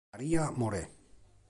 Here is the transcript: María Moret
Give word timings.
María 0.13 0.49
Moret 0.57 0.89